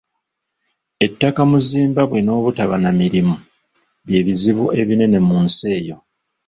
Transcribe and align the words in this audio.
Ettaka 1.05 1.41
mu 1.49 1.57
Zimbabwe 1.67 2.19
n’obutaba 2.23 2.75
na 2.83 2.91
mirimu 2.99 3.35
bye 4.05 4.19
bizibu 4.25 4.65
ebinene 4.81 5.17
mu 5.27 5.37
nsi 5.45 5.65
eyo. 5.77 5.97